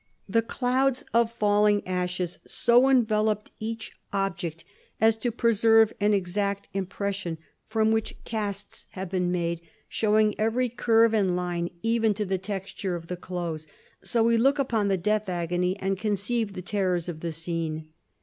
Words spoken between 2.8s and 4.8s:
enveloped each object